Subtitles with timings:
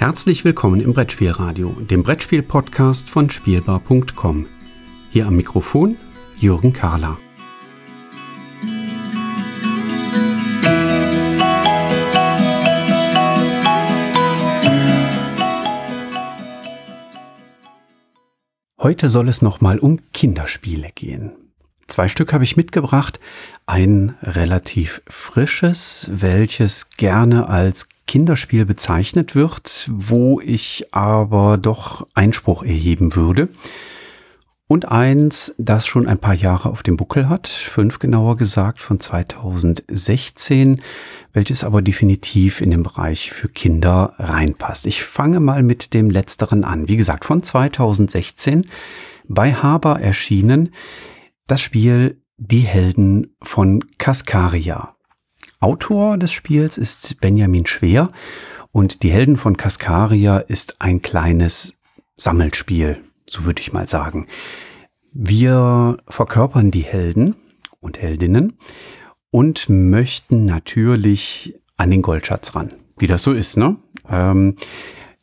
[0.00, 4.46] Herzlich willkommen im Brettspielradio, dem Brettspiel-Podcast von Spielbar.com.
[5.10, 5.98] Hier am Mikrofon
[6.38, 7.18] Jürgen Kahler.
[18.78, 21.34] Heute soll es nochmal um Kinderspiele gehen.
[21.88, 23.20] Zwei Stück habe ich mitgebracht.
[23.66, 33.14] Ein relativ frisches, welches gerne als Kinderspiel bezeichnet wird, wo ich aber doch Einspruch erheben
[33.14, 33.50] würde.
[34.66, 38.98] Und eins, das schon ein paar Jahre auf dem Buckel hat, fünf genauer gesagt, von
[38.98, 40.82] 2016,
[41.32, 44.86] welches aber definitiv in den Bereich für Kinder reinpasst.
[44.86, 46.88] Ich fange mal mit dem letzteren an.
[46.88, 48.66] Wie gesagt, von 2016
[49.28, 50.70] bei Haber erschienen
[51.46, 54.96] das Spiel Die Helden von Cascaria.
[55.60, 58.08] Autor des Spiels ist Benjamin Schwer
[58.72, 61.76] und die Helden von Cascaria ist ein kleines
[62.16, 62.96] Sammelspiel,
[63.28, 64.26] so würde ich mal sagen.
[65.12, 67.36] Wir verkörpern die Helden
[67.78, 68.56] und Heldinnen
[69.30, 73.76] und möchten natürlich an den Goldschatz ran, wie das so ist, ne?
[74.08, 74.56] Ähm,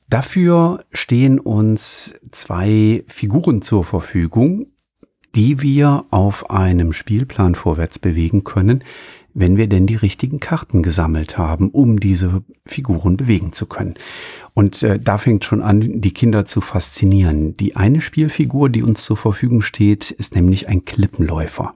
[0.08, 4.68] dafür stehen uns zwei Figuren zur Verfügung,
[5.34, 8.84] die wir auf einem Spielplan vorwärts bewegen können,
[9.38, 13.94] wenn wir denn die richtigen Karten gesammelt haben, um diese Figuren bewegen zu können.
[14.56, 17.56] Und äh, da fängt schon an, die Kinder zu faszinieren.
[17.56, 21.76] Die eine Spielfigur, die uns zur Verfügung steht, ist nämlich ein Klippenläufer.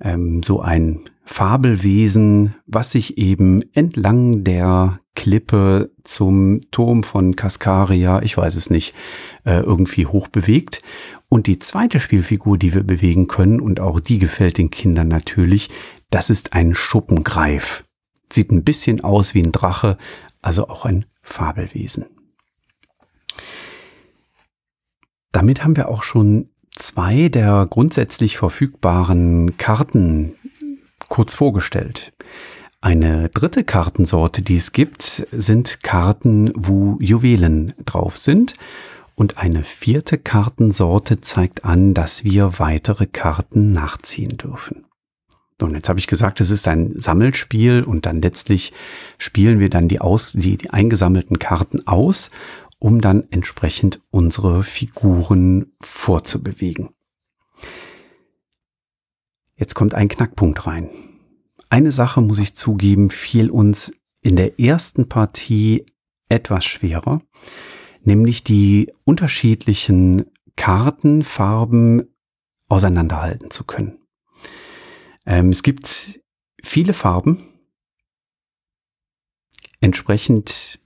[0.00, 8.36] Ähm, so ein Fabelwesen, was sich eben entlang der Klippe zum Turm von Cascaria, ich
[8.36, 8.94] weiß es nicht,
[9.44, 10.82] äh, irgendwie hoch bewegt.
[11.28, 15.68] Und die zweite Spielfigur, die wir bewegen können, und auch die gefällt den Kindern natürlich,
[16.10, 17.84] das ist ein Schuppengreif.
[18.32, 19.96] Sieht ein bisschen aus wie ein Drache,
[20.42, 22.06] also auch ein Fabelwesen.
[25.32, 30.34] Damit haben wir auch schon zwei der grundsätzlich verfügbaren Karten
[31.08, 32.12] kurz vorgestellt.
[32.80, 38.54] Eine dritte Kartensorte, die es gibt, sind Karten, wo Juwelen drauf sind.
[39.14, 44.86] Und eine vierte Kartensorte zeigt an, dass wir weitere Karten nachziehen dürfen.
[45.62, 48.72] Und jetzt habe ich gesagt, es ist ein Sammelspiel und dann letztlich
[49.18, 52.30] spielen wir dann die, aus, die, die eingesammelten Karten aus,
[52.78, 56.90] um dann entsprechend unsere Figuren vorzubewegen.
[59.56, 60.88] Jetzt kommt ein Knackpunkt rein.
[61.68, 65.84] Eine Sache muss ich zugeben, fiel uns in der ersten Partie
[66.28, 67.20] etwas schwerer,
[68.02, 70.24] nämlich die unterschiedlichen
[70.56, 72.08] Kartenfarben
[72.68, 73.99] auseinanderhalten zu können.
[75.30, 76.20] Ähm, es gibt
[76.60, 77.38] viele Farben.
[79.80, 80.80] Entsprechend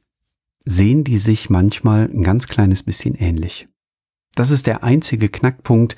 [0.67, 3.69] sehen die sich manchmal ein ganz kleines bisschen ähnlich.
[4.35, 5.97] Das ist der einzige Knackpunkt,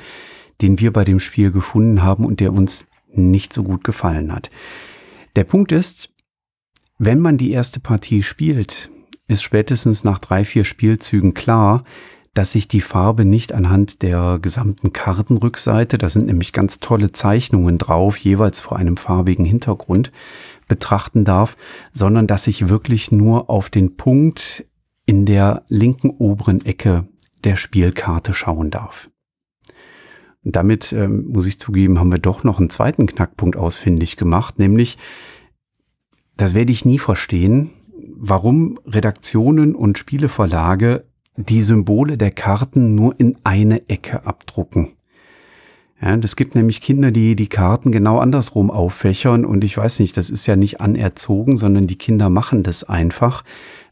[0.60, 4.48] den wir bei dem Spiel gefunden haben und der uns nicht so gut gefallen hat.
[5.34, 6.10] Der Punkt ist,
[6.98, 8.90] wenn man die erste Partie spielt,
[9.26, 11.84] ist spätestens nach drei, vier Spielzügen klar,
[12.36, 17.78] dass sich die Farbe nicht anhand der gesamten Kartenrückseite, da sind nämlich ganz tolle Zeichnungen
[17.78, 20.12] drauf, jeweils vor einem farbigen Hintergrund,
[20.69, 21.56] betrachten darf,
[21.94, 24.66] sondern dass ich wirklich nur auf den Punkt
[25.06, 27.06] in der linken oberen Ecke
[27.44, 29.08] der Spielkarte schauen darf.
[30.42, 34.98] Damit ähm, muss ich zugeben, haben wir doch noch einen zweiten Knackpunkt ausfindig gemacht, nämlich,
[36.36, 37.70] das werde ich nie verstehen,
[38.14, 41.03] warum Redaktionen und Spieleverlage
[41.36, 44.92] die Symbole der Karten nur in eine Ecke abdrucken.
[46.00, 50.16] Ja, das gibt nämlich Kinder, die die Karten genau andersrum auffächern und ich weiß nicht,
[50.19, 53.44] das ist ja nicht anerzogen, sondern die Kinder machen das einfach,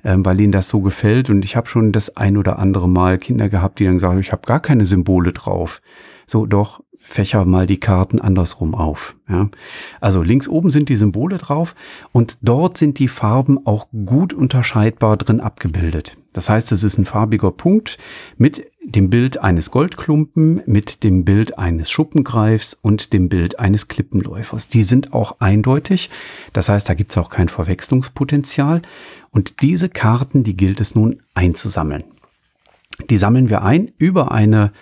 [0.03, 3.17] äh, weil ihnen das so gefällt und ich habe schon das ein oder andere Mal
[3.17, 5.81] Kinder gehabt, die dann sagen, ich habe gar keine Symbole drauf.
[6.27, 9.15] So, doch, fächer mal die Karten andersrum auf.
[9.29, 9.51] Ja.
[10.01, 11.75] Also links oben sind die Symbole drauf
[12.13, 16.17] und dort sind die Farben auch gut unterscheidbar drin abgebildet.
[16.33, 17.99] Das heißt, es ist ein farbiger Punkt
[18.39, 24.69] mit dem Bild eines Goldklumpen, mit dem Bild eines Schuppengreifs und dem Bild eines Klippenläufers.
[24.69, 26.11] Die sind auch eindeutig.
[26.55, 28.81] Das heißt, da gibt es auch kein Verwechslungspotenzial.
[29.31, 32.05] Und diese Karten, die gilt es nun einzusammeln.
[33.11, 34.73] Die sammeln wir ein über eine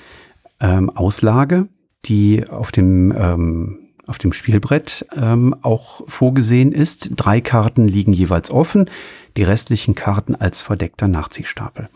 [0.60, 1.68] ähm, Auslage,
[2.04, 7.10] die auf dem, ähm, auf dem Spielbrett ähm, auch vorgesehen ist.
[7.16, 8.90] Drei Karten liegen jeweils offen,
[9.36, 11.88] die restlichen Karten als verdeckter Nachziehstapel.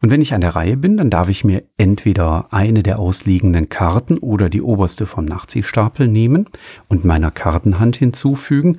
[0.00, 3.68] Und wenn ich an der Reihe bin, dann darf ich mir entweder eine der ausliegenden
[3.68, 6.46] Karten oder die oberste vom Nachziehstapel nehmen
[6.88, 8.78] und meiner Kartenhand hinzufügen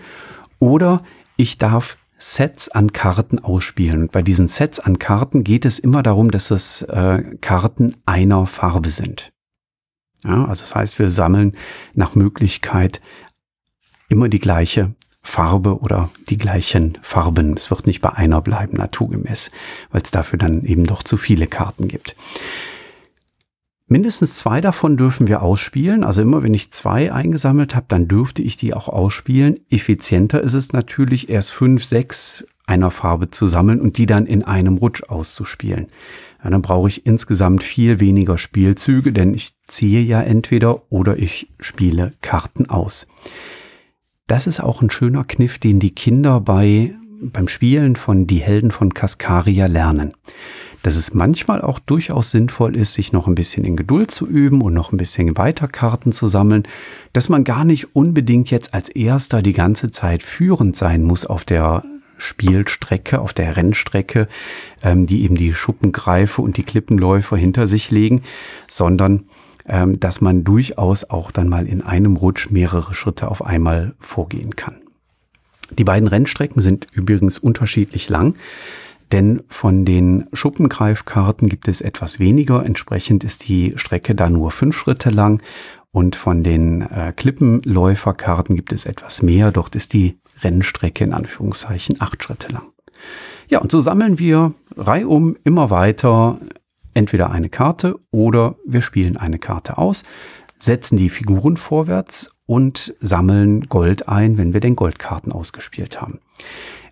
[0.59, 1.01] oder
[1.37, 4.03] ich darf Sets an Karten ausspielen.
[4.03, 8.45] Und bei diesen Sets an Karten geht es immer darum, dass es äh, Karten einer
[8.45, 9.32] Farbe sind.
[10.23, 11.55] Ja, also das heißt, wir sammeln
[11.93, 13.01] nach Möglichkeit
[14.09, 17.53] immer die gleiche Farbe oder die gleichen Farben.
[17.55, 19.51] Es wird nicht bei einer bleiben, naturgemäß,
[19.91, 22.15] weil es dafür dann eben doch zu viele Karten gibt.
[23.87, 26.03] Mindestens zwei davon dürfen wir ausspielen.
[26.03, 29.59] Also immer wenn ich zwei eingesammelt habe, dann dürfte ich die auch ausspielen.
[29.69, 34.43] Effizienter ist es natürlich, erst fünf, sechs einer Farbe zu sammeln und die dann in
[34.43, 35.87] einem Rutsch auszuspielen.
[36.43, 41.47] Ja, dann brauche ich insgesamt viel weniger Spielzüge, denn ich ziehe ja entweder oder ich
[41.59, 43.07] spiele Karten aus.
[44.27, 48.71] Das ist auch ein schöner Kniff, den die Kinder bei, beim Spielen von Die Helden
[48.71, 50.13] von Kaskaria lernen.
[50.81, 54.61] Dass es manchmal auch durchaus sinnvoll ist, sich noch ein bisschen in Geduld zu üben
[54.61, 56.63] und noch ein bisschen weiter Karten zu sammeln,
[57.13, 61.45] dass man gar nicht unbedingt jetzt als erster die ganze Zeit führend sein muss auf
[61.45, 61.83] der
[62.23, 64.27] Spielstrecke, auf der Rennstrecke,
[64.81, 68.23] ähm, die eben die Schuppengreife und die Klippenläufer hinter sich legen,
[68.69, 69.25] sondern
[69.65, 74.55] ähm, dass man durchaus auch dann mal in einem Rutsch mehrere Schritte auf einmal vorgehen
[74.55, 74.75] kann.
[75.71, 78.35] Die beiden Rennstrecken sind übrigens unterschiedlich lang,
[79.11, 82.65] denn von den Schuppengreifkarten gibt es etwas weniger.
[82.65, 85.41] Entsprechend ist die Strecke da nur fünf Schritte lang
[85.91, 89.51] und von den äh, Klippenläuferkarten gibt es etwas mehr.
[89.51, 92.63] Dort ist die Rennstrecke in Anführungszeichen acht Schritte lang.
[93.49, 96.39] Ja, und so sammeln wir reihum immer weiter
[96.93, 100.03] entweder eine Karte oder wir spielen eine Karte aus,
[100.59, 106.19] setzen die Figuren vorwärts und sammeln Gold ein, wenn wir den Goldkarten ausgespielt haben.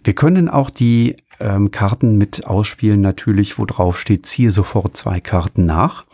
[0.04, 5.20] Wir können auch die ähm, Karten mit ausspielen, natürlich, wo drauf steht, ziehe sofort zwei
[5.20, 6.06] Karten nach.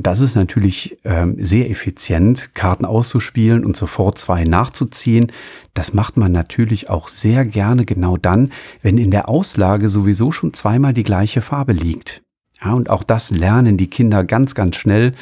[0.00, 5.32] Das ist natürlich ähm, sehr effizient, Karten auszuspielen und sofort zwei nachzuziehen.
[5.74, 10.54] Das macht man natürlich auch sehr gerne genau dann, wenn in der Auslage sowieso schon
[10.54, 12.22] zweimal die gleiche Farbe liegt.
[12.62, 15.14] Ja, und auch das lernen die Kinder ganz, ganz schnell,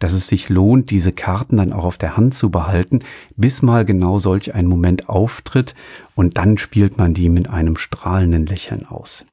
[0.00, 3.00] dass es sich lohnt, diese Karten dann auch auf der Hand zu behalten,
[3.36, 5.76] bis mal genau solch ein Moment auftritt
[6.16, 9.26] und dann spielt man die mit einem strahlenden Lächeln aus.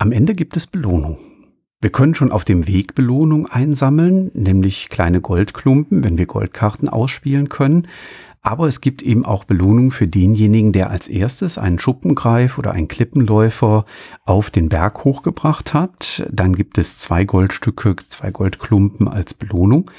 [0.00, 1.18] Am Ende gibt es Belohnung.
[1.82, 7.50] Wir können schon auf dem Weg Belohnung einsammeln, nämlich kleine Goldklumpen, wenn wir Goldkarten ausspielen
[7.50, 7.86] können.
[8.40, 12.88] Aber es gibt eben auch Belohnung für denjenigen, der als erstes einen Schuppengreif oder einen
[12.88, 13.84] Klippenläufer
[14.24, 16.26] auf den Berg hochgebracht hat.
[16.32, 19.90] Dann gibt es zwei Goldstücke, zwei Goldklumpen als Belohnung.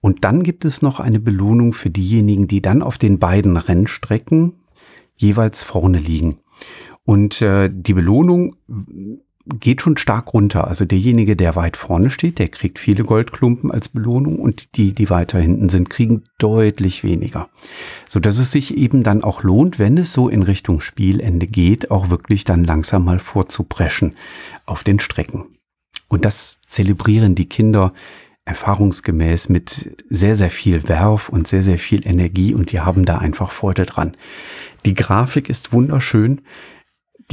[0.00, 4.52] Und dann gibt es noch eine Belohnung für diejenigen, die dann auf den beiden Rennstrecken
[5.16, 6.38] jeweils vorne liegen.
[7.04, 8.54] Und äh, die Belohnung
[9.46, 10.68] geht schon stark runter.
[10.68, 15.10] Also derjenige, der weit vorne steht, der kriegt viele Goldklumpen als Belohnung und die, die
[15.10, 17.48] weiter hinten sind, kriegen deutlich weniger.
[18.08, 21.90] So dass es sich eben dann auch lohnt, wenn es so in Richtung Spielende geht,
[21.90, 24.16] auch wirklich dann langsam mal vorzupreschen
[24.66, 25.44] auf den Strecken.
[26.08, 27.92] Und das zelebrieren die Kinder
[28.44, 33.18] erfahrungsgemäß mit sehr, sehr viel Werf und sehr, sehr viel Energie und die haben da
[33.18, 34.12] einfach Freude dran.
[34.84, 36.40] Die Grafik ist wunderschön.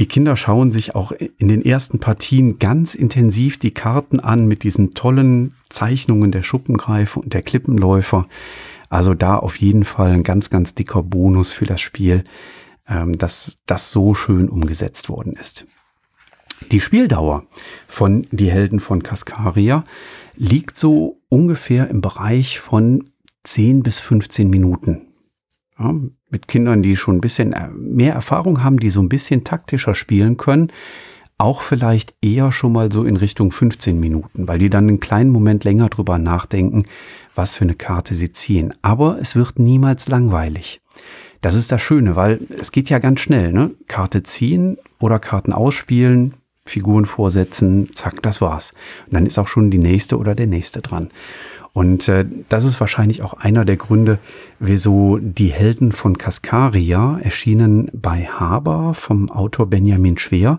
[0.00, 4.62] Die Kinder schauen sich auch in den ersten Partien ganz intensiv die Karten an mit
[4.62, 8.26] diesen tollen Zeichnungen der Schuppengreifer und der Klippenläufer.
[8.88, 12.24] Also da auf jeden Fall ein ganz, ganz dicker Bonus für das Spiel,
[12.88, 15.66] ähm, dass das so schön umgesetzt worden ist.
[16.72, 17.44] Die Spieldauer
[17.86, 19.84] von Die Helden von Cascaria
[20.34, 23.04] liegt so ungefähr im Bereich von
[23.44, 25.09] 10 bis 15 Minuten.
[25.80, 25.94] Ja,
[26.30, 29.94] mit Kindern, die schon ein bisschen äh, mehr Erfahrung haben, die so ein bisschen taktischer
[29.94, 30.70] spielen können,
[31.38, 35.30] auch vielleicht eher schon mal so in Richtung 15 Minuten, weil die dann einen kleinen
[35.30, 36.84] Moment länger drüber nachdenken,
[37.34, 38.74] was für eine Karte sie ziehen.
[38.82, 40.82] Aber es wird niemals langweilig.
[41.40, 43.70] Das ist das Schöne, weil es geht ja ganz schnell, ne?
[43.88, 46.34] Karte ziehen oder Karten ausspielen,
[46.66, 48.74] Figuren vorsetzen, zack, das war's.
[49.06, 51.08] Und dann ist auch schon die nächste oder der nächste dran.
[51.72, 54.18] Und äh, das ist wahrscheinlich auch einer der Gründe,
[54.58, 60.58] wieso die Helden von Cascaria erschienen bei Haber vom Autor Benjamin Schwer,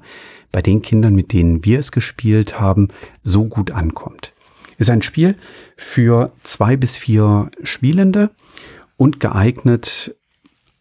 [0.52, 2.90] bei den Kindern, mit denen wir es gespielt haben,
[3.24, 4.34] so gut ankommt.
[4.78, 5.36] Ist ein Spiel
[5.78, 8.32] für zwei bis vier Spielende
[8.98, 10.16] und geeignet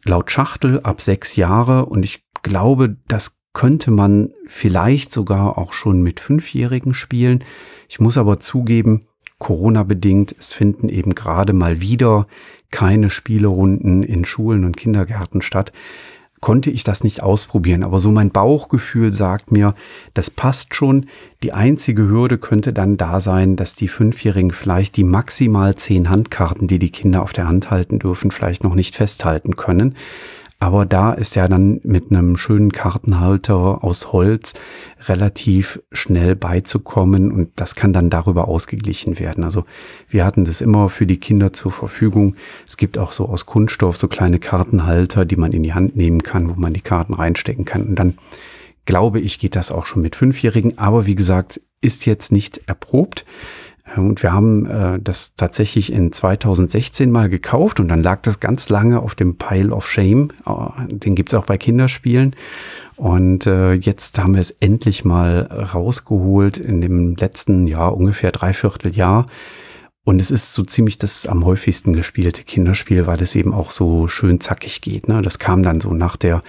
[0.04, 1.86] laut Schachtel ab sechs Jahre.
[1.86, 7.44] Und ich glaube, das könnte man vielleicht sogar auch schon mit Fünfjährigen spielen.
[7.88, 9.00] Ich muss aber zugeben,
[9.40, 12.28] Corona-bedingt, es finden eben gerade mal wieder
[12.70, 15.72] keine Spielerunden in Schulen und Kindergärten statt,
[16.40, 17.82] konnte ich das nicht ausprobieren.
[17.82, 19.74] Aber so mein Bauchgefühl sagt mir,
[20.14, 21.06] das passt schon.
[21.42, 26.68] Die einzige Hürde könnte dann da sein, dass die Fünfjährigen vielleicht die maximal zehn Handkarten,
[26.68, 29.96] die die Kinder auf der Hand halten dürfen, vielleicht noch nicht festhalten können.
[30.62, 34.52] Aber da ist ja dann mit einem schönen Kartenhalter aus Holz
[35.08, 39.42] relativ schnell beizukommen und das kann dann darüber ausgeglichen werden.
[39.42, 39.64] Also
[40.06, 42.36] wir hatten das immer für die Kinder zur Verfügung.
[42.68, 46.22] Es gibt auch so aus Kunststoff so kleine Kartenhalter, die man in die Hand nehmen
[46.22, 47.84] kann, wo man die Karten reinstecken kann.
[47.84, 48.18] Und dann
[48.84, 50.76] glaube ich, geht das auch schon mit Fünfjährigen.
[50.76, 53.24] Aber wie gesagt, ist jetzt nicht erprobt.
[53.96, 58.68] Und wir haben äh, das tatsächlich in 2016 mal gekauft und dann lag das ganz
[58.68, 60.28] lange auf dem Pile of Shame.
[60.46, 62.36] Äh, den gibt's auch bei Kinderspielen.
[62.96, 65.42] Und äh, jetzt haben wir es endlich mal
[65.74, 69.26] rausgeholt in dem letzten Jahr, ungefähr dreiviertel Jahr.
[70.04, 74.08] Und es ist so ziemlich das am häufigsten gespielte Kinderspiel, weil es eben auch so
[74.08, 75.08] schön zackig geht.
[75.08, 75.22] Ne?
[75.22, 76.42] Das kam dann so nach der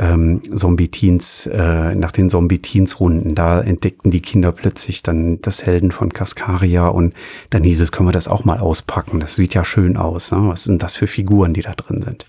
[0.00, 3.34] ähm, Zombie-Teens, äh, nach den Zombie-Teens-Runden.
[3.34, 7.14] Da entdeckten die Kinder plötzlich dann das Helden von Cascaria und
[7.50, 9.20] dann hieß es, können wir das auch mal auspacken.
[9.20, 10.32] Das sieht ja schön aus.
[10.32, 10.48] Ne?
[10.48, 12.26] Was sind das für Figuren, die da drin sind?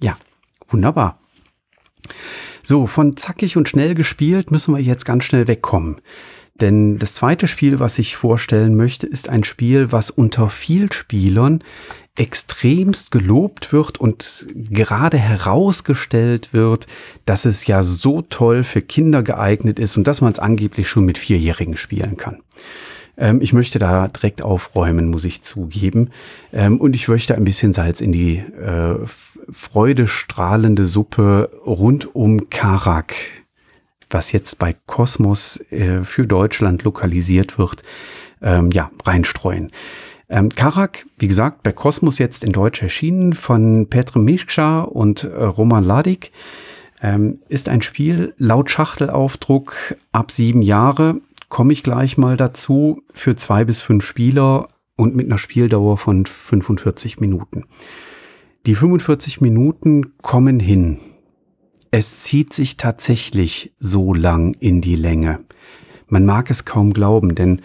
[0.00, 0.16] Ja,
[0.68, 1.20] wunderbar.
[2.62, 6.00] So, von zackig und schnell gespielt müssen wir jetzt ganz schnell wegkommen.
[6.54, 11.62] Denn das zweite Spiel, was ich vorstellen möchte, ist ein Spiel, was unter Vielspielern
[12.16, 16.86] extremst gelobt wird und gerade herausgestellt wird,
[17.24, 21.06] dass es ja so toll für Kinder geeignet ist und dass man es angeblich schon
[21.06, 22.42] mit Vierjährigen spielen kann.
[23.16, 26.10] Ähm, ich möchte da direkt aufräumen, muss ich zugeben.
[26.52, 28.96] Ähm, und ich möchte ein bisschen Salz in die äh,
[29.50, 33.14] freudestrahlende Suppe rund um Karak,
[34.12, 37.82] was jetzt bei Kosmos äh, für Deutschland lokalisiert wird,
[38.40, 39.68] ähm, ja, reinstreuen.
[40.28, 45.44] Ähm, Karak, wie gesagt, bei Kosmos jetzt in Deutsch erschienen von Petr Mischka und äh,
[45.44, 46.32] Roman Ladik,
[47.02, 51.20] ähm, ist ein Spiel laut Schachtelaufdruck ab sieben Jahre.
[51.48, 56.24] Komme ich gleich mal dazu für zwei bis fünf Spieler und mit einer Spieldauer von
[56.24, 57.64] 45 Minuten.
[58.64, 60.98] Die 45 Minuten kommen hin.
[61.94, 65.40] Es zieht sich tatsächlich so lang in die Länge.
[66.08, 67.60] Man mag es kaum glauben, denn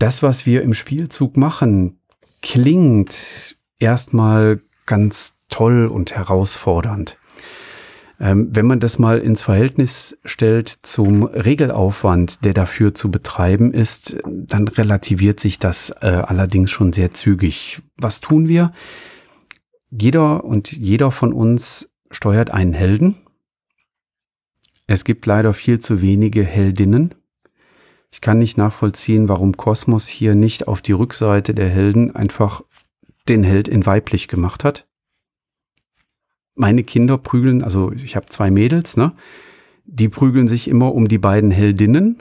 [0.00, 2.00] das, was wir im Spielzug machen,
[2.42, 7.16] klingt erstmal ganz toll und herausfordernd.
[8.18, 14.16] Ähm, wenn man das mal ins Verhältnis stellt zum Regelaufwand, der dafür zu betreiben ist,
[14.26, 17.82] dann relativiert sich das äh, allerdings schon sehr zügig.
[17.96, 18.72] Was tun wir?
[19.90, 23.14] Jeder und jeder von uns steuert einen Helden.
[24.92, 27.14] Es gibt leider viel zu wenige Heldinnen.
[28.10, 32.62] Ich kann nicht nachvollziehen, warum Kosmos hier nicht auf die Rückseite der Helden einfach
[33.28, 34.88] den Held in weiblich gemacht hat.
[36.56, 39.12] Meine Kinder prügeln, also ich habe zwei Mädels, ne?
[39.84, 42.18] Die prügeln sich immer um die beiden Heldinnen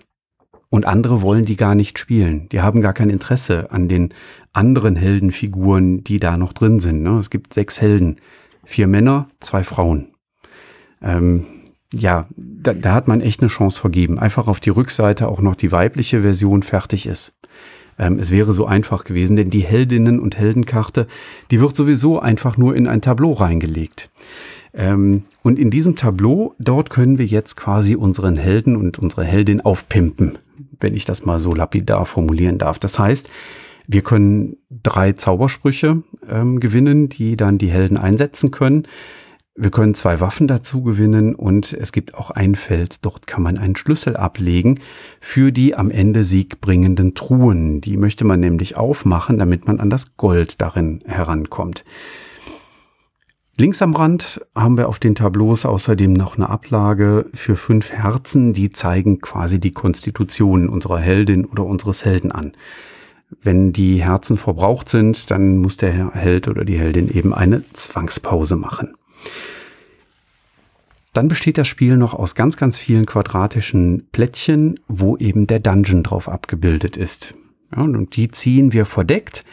[0.70, 2.50] und andere wollen die gar nicht spielen.
[2.50, 4.10] Die haben gar kein Interesse an den
[4.54, 7.02] anderen Heldenfiguren, die da noch drin sind.
[7.02, 7.18] Ne?
[7.18, 8.18] Es gibt sechs Helden,
[8.64, 10.14] vier Männer, zwei Frauen.
[11.02, 11.48] Ähm,
[11.94, 14.20] ja, da, da hat man echt eine Chance vergeben.
[14.20, 17.34] Einfach auf die Rückseite auch noch die weibliche Version fertig ist.
[17.98, 21.08] Ähm, es wäre so einfach gewesen, denn die Heldinnen- und Heldenkarte,
[21.52, 24.10] die wird sowieso einfach nur in ein Tableau reingelegt.
[24.74, 29.62] Ähm, und in diesem Tableau, dort können wir jetzt quasi unseren Helden und unsere Heldin
[29.62, 30.38] aufpimpen,
[30.80, 32.80] wenn ich das mal so lapidar formulieren darf.
[32.80, 33.30] Das heißt,
[33.88, 38.84] wir können drei Zaubersprüche ähm, gewinnen, die dann die Helden einsetzen können.
[39.62, 43.58] Wir können zwei Waffen dazu gewinnen und es gibt auch ein Feld, dort kann man
[43.58, 44.80] einen Schlüssel ablegen
[45.20, 47.82] für die am Ende siegbringenden Truhen.
[47.82, 51.84] Die möchte man nämlich aufmachen, damit man an das Gold darin herankommt.
[53.58, 58.54] Links am Rand haben wir auf den Tableaus außerdem noch eine Ablage für fünf Herzen,
[58.54, 62.54] die zeigen quasi die Konstitution unserer Heldin oder unseres Helden an.
[63.42, 68.56] Wenn die Herzen verbraucht sind, dann muss der Held oder die Heldin eben eine Zwangspause
[68.56, 68.94] machen.
[71.14, 76.04] Dann besteht das Spiel noch aus ganz, ganz vielen quadratischen Plättchen, wo eben der Dungeon
[76.04, 77.34] drauf abgebildet ist.
[77.76, 79.44] Ja, und die ziehen wir verdeckt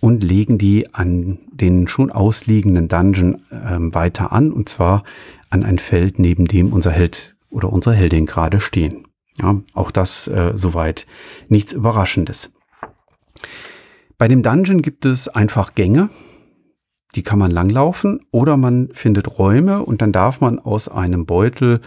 [0.00, 5.04] und legen die an den schon ausliegenden Dungeon äh, weiter an, und zwar
[5.50, 9.06] an ein Feld, neben dem unser Held oder unsere Heldin gerade stehen.
[9.38, 11.06] Ja, auch das äh, soweit
[11.48, 12.54] nichts Überraschendes.
[14.18, 16.08] Bei dem Dungeon gibt es einfach Gänge,
[17.16, 21.80] die kann man langlaufen oder man findet Räume und dann darf man aus einem Beutel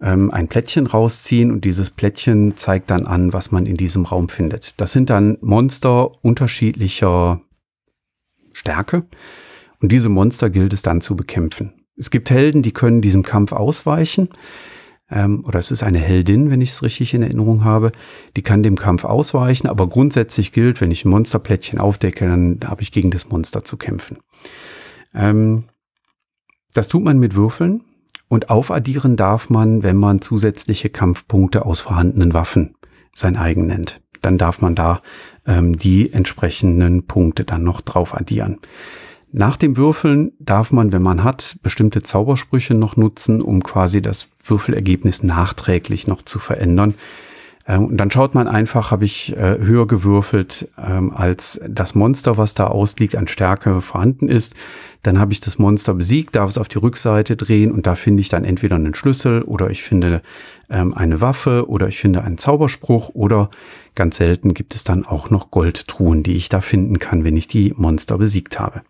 [0.00, 4.28] ähm, ein Plättchen rausziehen und dieses Plättchen zeigt dann an, was man in diesem Raum
[4.28, 4.74] findet.
[4.80, 7.42] Das sind dann Monster unterschiedlicher
[8.52, 9.04] Stärke
[9.80, 11.72] und diese Monster gilt es dann zu bekämpfen.
[11.96, 14.28] Es gibt Helden, die können diesem Kampf ausweichen
[15.12, 17.92] ähm, oder es ist eine Heldin, wenn ich es richtig in Erinnerung habe,
[18.36, 22.82] die kann dem Kampf ausweichen, aber grundsätzlich gilt, wenn ich ein Monsterplättchen aufdecke, dann habe
[22.82, 24.16] ich gegen das Monster zu kämpfen.
[25.14, 25.64] Ähm,
[26.74, 27.82] Das tut man mit Würfeln
[28.28, 32.74] und aufaddieren darf man, wenn man zusätzliche Kampfpunkte aus vorhandenen Waffen
[33.14, 34.00] sein eigen nennt.
[34.22, 35.02] Dann darf man da
[35.46, 38.58] ähm, die entsprechenden Punkte dann noch drauf addieren.
[39.32, 44.24] Nach dem Würfeln darf man, wenn man hat, bestimmte Zaubersprüche noch nutzen, um quasi das
[44.44, 46.94] Würfelergebnis nachträglich noch zu verändern.
[47.66, 52.36] Ähm, und dann schaut man einfach, habe ich äh, höher gewürfelt, ähm, als das Monster,
[52.36, 54.54] was da ausliegt, an Stärke vorhanden ist.
[55.02, 58.20] Dann habe ich das Monster besiegt, darf es auf die Rückseite drehen und da finde
[58.20, 60.22] ich dann entweder einen Schlüssel oder ich finde
[60.70, 63.50] ähm, eine Waffe oder ich finde einen Zauberspruch oder
[63.94, 67.48] ganz selten gibt es dann auch noch Goldtruhen, die ich da finden kann, wenn ich
[67.48, 68.82] die Monster besiegt habe.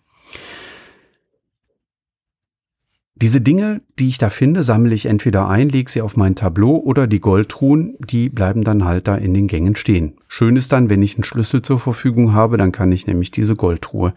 [3.14, 6.78] Diese Dinge, die ich da finde, sammle ich entweder ein, lege sie auf mein Tableau
[6.78, 10.14] oder die Goldtruhen, die bleiben dann halt da in den Gängen stehen.
[10.28, 13.54] Schön ist dann, wenn ich einen Schlüssel zur Verfügung habe, dann kann ich nämlich diese
[13.54, 14.14] Goldtruhe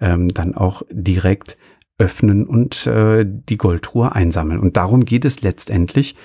[0.00, 1.58] ähm, dann auch direkt
[1.98, 4.58] öffnen und äh, die Goldtruhe einsammeln.
[4.58, 6.16] Und darum geht es letztendlich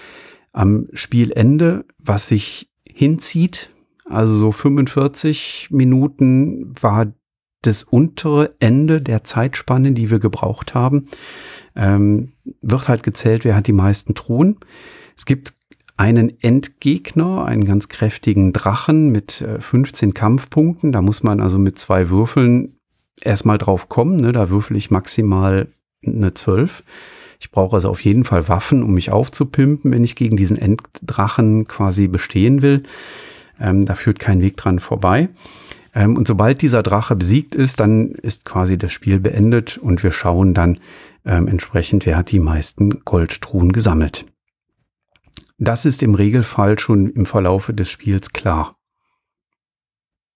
[0.54, 3.72] am Spielende, was sich hinzieht.
[4.06, 7.08] Also so 45 Minuten war
[7.62, 11.08] das untere Ende der Zeitspanne, die wir gebraucht haben
[11.76, 14.58] ähm, wird halt gezählt, wer hat die meisten Truhen.
[15.18, 15.54] Es gibt
[15.98, 20.92] einen Endgegner, einen ganz kräftigen Drachen mit äh, 15 Kampfpunkten.
[20.92, 22.76] Da muss man also mit zwei Würfeln
[23.22, 24.18] erstmal drauf kommen.
[24.18, 24.32] Ne?
[24.32, 25.68] Da würfel ich maximal
[26.06, 26.84] eine 12.
[27.40, 31.68] Ich brauche also auf jeden Fall Waffen, um mich aufzupimpen, wenn ich gegen diesen Enddrachen
[31.68, 32.84] quasi bestehen will.
[33.60, 35.30] Ähm, da führt kein Weg dran vorbei.
[35.94, 40.12] Ähm, und sobald dieser Drache besiegt ist, dann ist quasi das Spiel beendet und wir
[40.12, 40.80] schauen dann,
[41.26, 44.26] ähm, entsprechend, wer hat die meisten Goldtruhen gesammelt.
[45.58, 48.78] Das ist im Regelfall schon im Verlaufe des Spiels klar.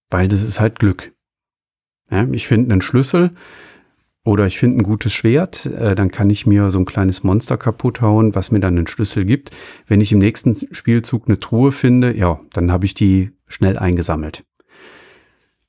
[0.09, 1.13] Weil das ist halt Glück.
[2.09, 3.31] Ja, ich finde einen Schlüssel
[4.23, 7.57] oder ich finde ein gutes Schwert, äh, dann kann ich mir so ein kleines Monster
[7.57, 9.51] kaputt hauen, was mir dann einen Schlüssel gibt.
[9.87, 14.45] Wenn ich im nächsten Spielzug eine Truhe finde, ja, dann habe ich die schnell eingesammelt.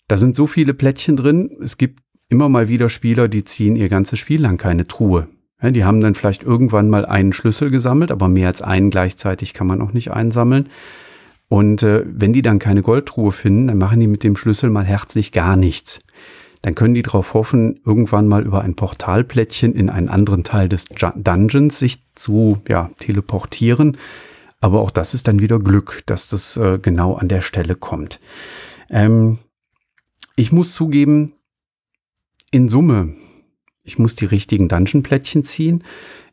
[0.09, 1.56] Da sind so viele Plättchen drin.
[1.62, 5.28] Es gibt immer mal wieder Spieler, die ziehen ihr ganzes Spiel lang keine Truhe.
[5.62, 9.52] Ja, die haben dann vielleicht irgendwann mal einen Schlüssel gesammelt, aber mehr als einen gleichzeitig
[9.52, 10.68] kann man auch nicht einsammeln.
[11.48, 14.84] Und äh, wenn die dann keine Goldtruhe finden, dann machen die mit dem Schlüssel mal
[14.84, 16.00] herzlich gar nichts.
[16.62, 20.84] Dann können die darauf hoffen, irgendwann mal über ein Portalplättchen in einen anderen Teil des
[20.86, 23.96] Dungeons sich zu ja, teleportieren.
[24.60, 28.20] Aber auch das ist dann wieder Glück, dass das äh, genau an der Stelle kommt.
[28.90, 29.38] Ähm,
[30.36, 31.32] ich muss zugeben,
[32.50, 33.14] in Summe,
[33.82, 35.84] ich muss die richtigen Dungeon-Plättchen ziehen,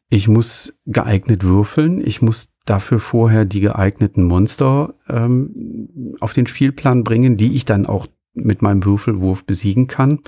[0.10, 7.04] ich muss geeignet würfeln, ich muss dafür vorher die geeigneten Monster ähm, auf den Spielplan
[7.04, 10.20] bringen, die ich dann auch mit meinem Würfelwurf besiegen kann.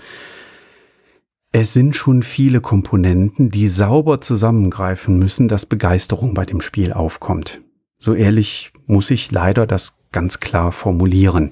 [1.51, 7.61] Es sind schon viele Komponenten, die sauber zusammengreifen müssen, dass Begeisterung bei dem Spiel aufkommt.
[7.97, 11.51] So ehrlich muss ich leider das ganz klar formulieren.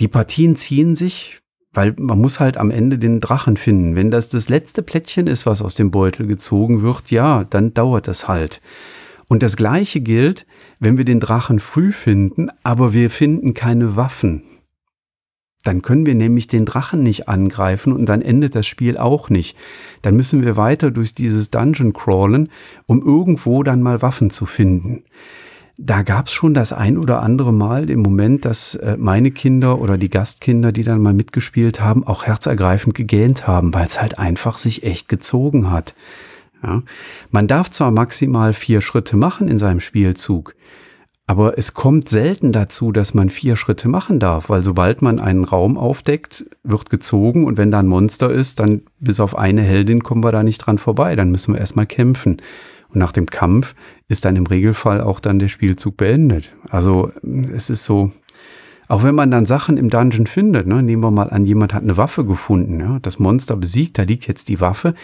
[0.00, 1.41] Die Partien ziehen sich,
[1.72, 3.96] weil man muss halt am Ende den Drachen finden.
[3.96, 8.08] Wenn das das letzte Plättchen ist, was aus dem Beutel gezogen wird, ja, dann dauert
[8.08, 8.60] das halt.
[9.28, 10.46] Und das Gleiche gilt,
[10.78, 14.42] wenn wir den Drachen früh finden, aber wir finden keine Waffen.
[15.64, 19.56] Dann können wir nämlich den Drachen nicht angreifen und dann endet das Spiel auch nicht.
[20.02, 22.48] Dann müssen wir weiter durch dieses Dungeon crawlen,
[22.86, 25.04] um irgendwo dann mal Waffen zu finden
[25.78, 29.80] da gab es schon das ein oder andere Mal im Moment, dass äh, meine Kinder
[29.80, 34.18] oder die Gastkinder, die dann mal mitgespielt haben, auch herzergreifend gegähnt haben, weil es halt
[34.18, 35.94] einfach sich echt gezogen hat.
[36.62, 36.82] Ja.
[37.30, 40.54] Man darf zwar maximal vier Schritte machen in seinem Spielzug,
[41.26, 45.44] aber es kommt selten dazu, dass man vier Schritte machen darf, weil sobald man einen
[45.44, 50.02] Raum aufdeckt, wird gezogen und wenn da ein Monster ist, dann bis auf eine Heldin
[50.02, 52.42] kommen wir da nicht dran vorbei, dann müssen wir erstmal kämpfen.
[52.92, 53.74] Und nach dem Kampf
[54.08, 56.50] ist dann im Regelfall auch dann der Spielzug beendet.
[56.70, 57.10] Also
[57.54, 58.12] es ist so,
[58.88, 61.82] auch wenn man dann Sachen im Dungeon findet, ne, nehmen wir mal an, jemand hat
[61.82, 64.94] eine Waffe gefunden, ja, das Monster besiegt, da liegt jetzt die Waffe,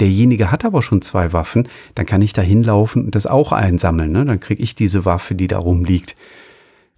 [0.00, 4.12] derjenige hat aber schon zwei Waffen, dann kann ich da hinlaufen und das auch einsammeln,
[4.12, 6.14] ne, dann kriege ich diese Waffe, die da rumliegt.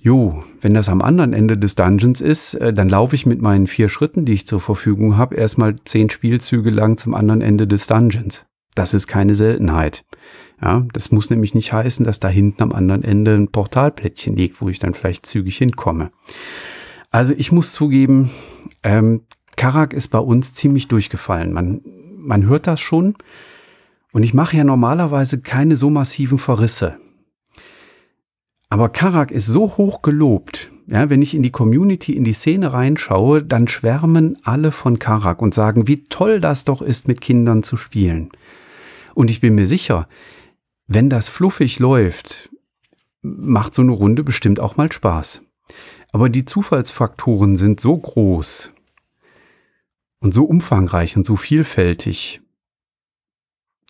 [0.02, 3.66] Jo, wenn das am anderen Ende des Dungeons ist, äh, dann laufe ich mit meinen
[3.66, 7.86] vier Schritten, die ich zur Verfügung habe, erstmal zehn Spielzüge lang zum anderen Ende des
[7.86, 8.46] Dungeons.
[8.74, 10.04] Das ist keine Seltenheit.
[10.62, 14.60] Ja, das muss nämlich nicht heißen, dass da hinten am anderen Ende ein Portalplättchen liegt,
[14.60, 16.10] wo ich dann vielleicht zügig hinkomme.
[17.10, 18.30] Also ich muss zugeben,
[18.82, 19.22] ähm,
[19.56, 21.52] Karak ist bei uns ziemlich durchgefallen.
[21.52, 21.80] Man,
[22.16, 23.14] man hört das schon.
[24.12, 26.96] Und ich mache ja normalerweise keine so massiven Verrisse.
[28.68, 30.70] Aber Karak ist so hoch gelobt.
[30.86, 35.40] Ja, wenn ich in die Community, in die Szene reinschaue, dann schwärmen alle von Karak
[35.40, 38.30] und sagen, wie toll das doch ist, mit Kindern zu spielen.
[39.14, 40.08] Und ich bin mir sicher,
[40.92, 42.50] wenn das fluffig läuft,
[43.22, 45.42] macht so eine Runde bestimmt auch mal Spaß.
[46.11, 48.72] Aber die Zufallsfaktoren sind so groß
[50.18, 52.40] und so umfangreich und so vielfältig,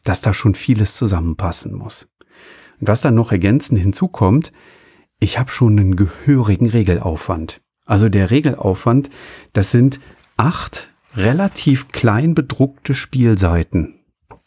[0.04, 2.06] dass da schon vieles zusammenpassen muss.
[2.80, 4.52] Und was dann noch ergänzend hinzukommt,
[5.20, 7.62] ich habe schon einen gehörigen Regelaufwand.
[7.86, 9.08] Also der Regelaufwand,
[9.54, 10.00] das sind
[10.36, 14.00] acht relativ klein bedruckte Spielseiten.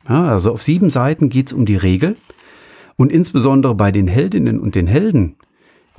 [0.07, 2.15] Ja, also auf sieben Seiten geht's um die Regel.
[2.95, 5.35] Und insbesondere bei den Heldinnen und den Helden,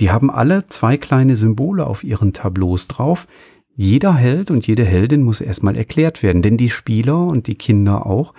[0.01, 3.27] die haben alle zwei kleine Symbole auf ihren Tableaus drauf.
[3.75, 8.07] Jeder Held und jede Heldin muss erstmal erklärt werden, denn die Spieler und die Kinder
[8.07, 8.35] auch,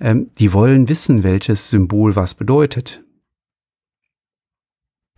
[0.00, 3.02] ähm, die wollen wissen, welches Symbol was bedeutet.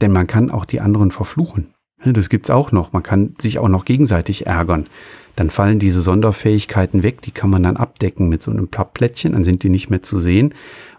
[0.01, 1.69] Denn man kann auch die anderen verfluchen.
[2.05, 2.93] Das gibt's auch noch.
[2.93, 4.89] Man kann sich auch noch gegenseitig ärgern.
[5.37, 9.45] Dann fallen diese Sonderfähigkeiten weg, die kann man dann abdecken mit so einem Plättchen, dann
[9.45, 10.53] sind die nicht mehr zu sehen.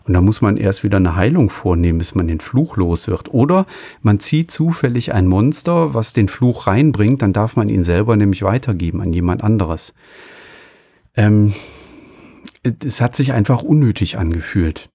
[0.05, 3.33] Und da muss man erst wieder eine Heilung vornehmen, bis man den Fluch los wird.
[3.33, 3.65] Oder
[4.01, 8.43] man zieht zufällig ein Monster, was den Fluch reinbringt, dann darf man ihn selber nämlich
[8.43, 9.93] weitergeben an jemand anderes.
[11.15, 11.53] Ähm,
[12.83, 14.89] es hat sich einfach unnötig angefühlt.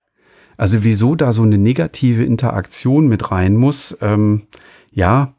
[0.57, 4.43] Also wieso da so eine negative Interaktion mit rein muss, ähm,
[4.91, 5.35] ja,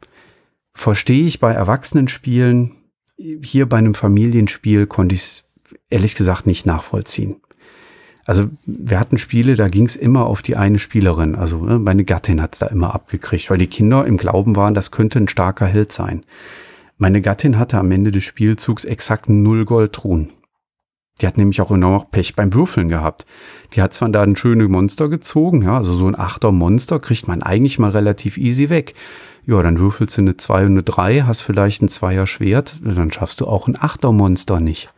[0.72, 2.72] verstehe ich bei Erwachsenenspielen.
[3.16, 5.44] Hier bei einem Familienspiel konnte ich es
[5.90, 7.36] ehrlich gesagt nicht nachvollziehen.
[8.30, 11.34] Also wir hatten Spiele, da ging es immer auf die eine Spielerin.
[11.34, 14.72] Also ne, meine Gattin hat es da immer abgekriegt, weil die Kinder im Glauben waren,
[14.72, 16.24] das könnte ein starker Held sein.
[16.96, 20.32] Meine Gattin hatte am Ende des Spielzugs exakt null Goldtruhen.
[21.20, 23.26] Die hat nämlich auch immer noch Pech beim Würfeln gehabt.
[23.74, 27.26] Die hat zwar da ein schönes Monster gezogen, ja, also so ein achter Monster kriegt
[27.26, 28.94] man eigentlich mal relativ easy weg.
[29.44, 33.12] Ja, dann würfelst du eine 2 und eine 3, hast vielleicht ein Zweier Schwert, dann
[33.12, 34.94] schaffst du auch ein achter Monster nicht.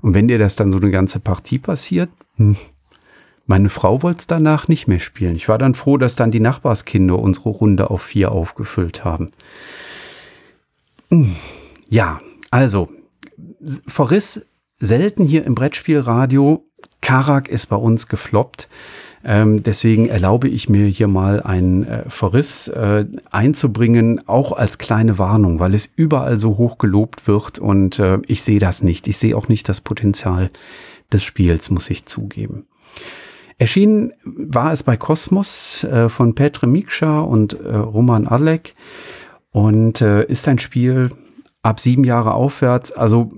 [0.00, 2.56] Und wenn dir das dann so eine ganze Partie passiert, hm,
[3.46, 5.34] meine Frau wollte es danach nicht mehr spielen.
[5.34, 9.30] Ich war dann froh, dass dann die Nachbarskinder unsere Runde auf vier aufgefüllt haben.
[11.10, 11.34] Hm,
[11.88, 12.90] ja, also,
[13.86, 14.42] Verriss
[14.78, 16.64] selten hier im Brettspielradio.
[17.00, 18.68] Karak ist bei uns gefloppt.
[19.24, 25.18] Ähm, deswegen erlaube ich mir hier mal einen äh, Verriss äh, einzubringen, auch als kleine
[25.18, 29.08] Warnung, weil es überall so hoch gelobt wird und äh, ich sehe das nicht.
[29.08, 30.50] Ich sehe auch nicht das Potenzial
[31.12, 32.66] des Spiels, muss ich zugeben.
[33.58, 38.76] Erschienen war es bei Kosmos äh, von Petr Mikscha und äh, Roman Adlek
[39.50, 41.10] und äh, ist ein Spiel
[41.62, 42.92] ab sieben Jahre aufwärts.
[42.92, 43.32] Also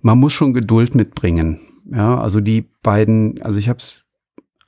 [0.00, 1.60] man muss schon Geduld mitbringen.
[1.90, 4.05] Ja, also die beiden, also ich habe es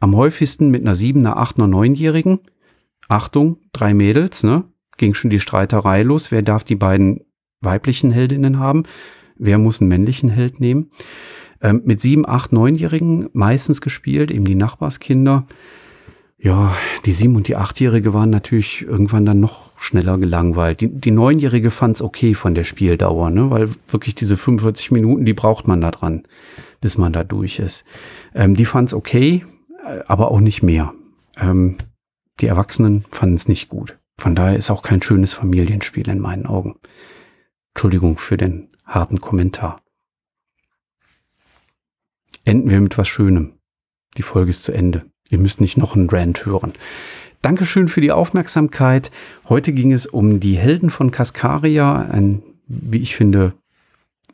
[0.01, 2.41] am häufigsten mit einer sieben, einer acht, einer neunjährigen.
[3.09, 4.65] Achtung, drei Mädels, ne?
[4.97, 6.31] Ging schon die Streiterei los.
[6.31, 7.21] Wer darf die beiden
[7.61, 8.85] weiblichen Heldinnen haben?
[9.37, 10.91] Wer muss einen männlichen Held nehmen?
[11.61, 15.47] Ähm, mit sieben, acht, neunjährigen meistens gespielt, eben die Nachbarskinder.
[16.41, 20.81] Ja, die sieben und die achtjährige waren natürlich irgendwann dann noch schneller gelangweilt.
[20.81, 23.51] Die, die neunjährige fand's okay von der Spieldauer, ne?
[23.51, 26.23] weil wirklich diese 45 Minuten, die braucht man da dran,
[26.81, 27.85] bis man da durch ist.
[28.37, 29.45] Ähm, die fand's okay,
[30.07, 30.93] aber auch nicht mehr.
[31.37, 31.77] Ähm,
[32.41, 33.99] die Erwachsenen fanden es nicht gut.
[34.19, 36.77] Von daher ist auch kein schönes Familienspiel in meinen Augen.
[37.75, 39.81] Entschuldigung für den harten Kommentar.
[42.45, 43.53] Enden wir mit was Schönem.
[44.17, 45.05] Die Folge ist zu Ende.
[45.29, 46.73] Ihr müsst nicht noch einen Rant hören.
[47.43, 49.13] Dankeschön für die Aufmerksamkeit.
[49.49, 53.53] Heute ging es um die Helden von Cascaria, ein, wie ich finde,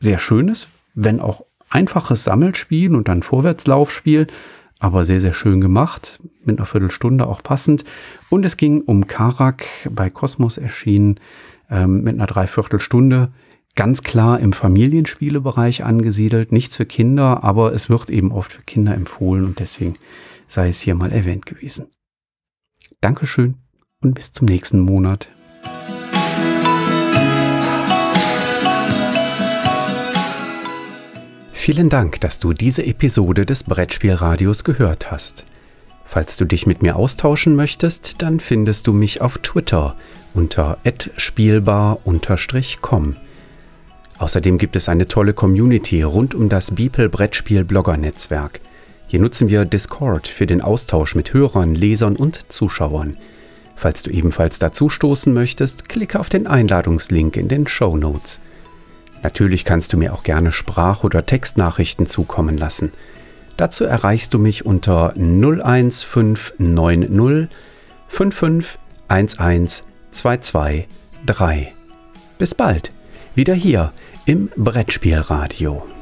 [0.01, 4.29] sehr schönes, wenn auch einfaches Sammelspiel und ein Vorwärtslaufspiel,
[4.79, 7.85] aber sehr, sehr schön gemacht, mit einer Viertelstunde auch passend.
[8.31, 11.21] Und es ging um Karak, bei Kosmos erschienen,
[11.71, 13.33] ähm, mit einer Dreiviertelstunde.
[13.77, 18.95] Ganz klar im Familienspielebereich angesiedelt, nichts für Kinder, aber es wird eben oft für Kinder
[18.95, 19.95] empfohlen und deswegen
[20.47, 21.87] sei es hier mal erwähnt gewesen.
[23.01, 23.57] Dankeschön
[24.01, 25.29] und bis zum nächsten Monat.
[31.65, 35.47] Vielen Dank, dass du diese Episode des Brettspielradios gehört hast.
[36.05, 39.97] Falls du dich mit mir austauschen möchtest, dann findest du mich auf Twitter
[40.35, 40.77] unter
[41.17, 43.17] @spielbar_com.
[44.19, 48.61] Außerdem gibt es eine tolle Community rund um das Beeple Brettspiel Blogger Netzwerk.
[49.07, 53.17] Hier nutzen wir Discord für den Austausch mit Hörern, Lesern und Zuschauern.
[53.75, 58.41] Falls du ebenfalls dazu stoßen möchtest, klicke auf den Einladungslink in den Show Notes.
[59.25, 62.93] Natürlich kannst du mir auch gerne Sprach- oder Textnachrichten zukommen lassen.
[63.57, 67.49] Dazu erreichst du mich unter 01590
[68.11, 70.85] 5511223.
[72.37, 72.93] Bis bald,
[73.35, 73.95] wieder hier
[74.27, 75.94] im Brettspielradio.